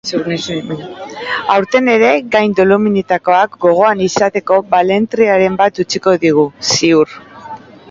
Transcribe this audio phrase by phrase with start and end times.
[1.55, 7.17] Aurten ere gain dolomitikoak gogoan izateko balentriaren bat utziko digu, ziur.